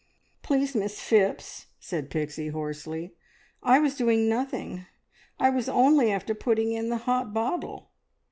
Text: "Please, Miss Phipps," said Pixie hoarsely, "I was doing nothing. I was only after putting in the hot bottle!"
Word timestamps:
"Please, 0.41 0.73
Miss 0.73 0.99
Phipps," 0.99 1.67
said 1.79 2.09
Pixie 2.09 2.47
hoarsely, 2.47 3.13
"I 3.61 3.77
was 3.77 3.93
doing 3.97 4.27
nothing. 4.27 4.87
I 5.39 5.51
was 5.51 5.69
only 5.69 6.11
after 6.11 6.33
putting 6.33 6.71
in 6.71 6.89
the 6.89 6.97
hot 7.05 7.35
bottle!" 7.35 7.91